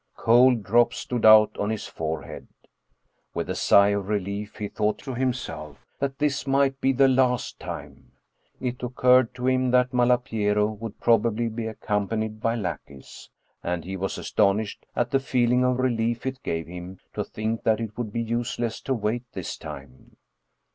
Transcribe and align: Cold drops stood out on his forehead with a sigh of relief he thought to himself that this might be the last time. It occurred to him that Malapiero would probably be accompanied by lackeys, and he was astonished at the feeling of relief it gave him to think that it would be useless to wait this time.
Cold 0.17 0.63
drops 0.63 0.97
stood 0.97 1.27
out 1.27 1.55
on 1.59 1.69
his 1.69 1.85
forehead 1.85 2.47
with 3.35 3.51
a 3.51 3.53
sigh 3.55 3.89
of 3.89 4.07
relief 4.07 4.55
he 4.55 4.67
thought 4.67 4.97
to 4.97 5.13
himself 5.13 5.85
that 5.99 6.17
this 6.17 6.47
might 6.47 6.81
be 6.81 6.91
the 6.91 7.07
last 7.07 7.59
time. 7.59 8.11
It 8.59 8.81
occurred 8.81 9.35
to 9.35 9.45
him 9.45 9.69
that 9.69 9.93
Malapiero 9.93 10.65
would 10.79 10.99
probably 10.99 11.49
be 11.49 11.67
accompanied 11.67 12.41
by 12.41 12.55
lackeys, 12.55 13.29
and 13.63 13.85
he 13.85 13.95
was 13.95 14.17
astonished 14.17 14.87
at 14.95 15.11
the 15.11 15.19
feeling 15.19 15.63
of 15.63 15.77
relief 15.77 16.25
it 16.25 16.41
gave 16.41 16.65
him 16.65 16.97
to 17.13 17.23
think 17.23 17.61
that 17.61 17.79
it 17.79 17.95
would 17.95 18.11
be 18.11 18.23
useless 18.23 18.81
to 18.81 18.95
wait 18.95 19.23
this 19.33 19.55
time. 19.55 20.15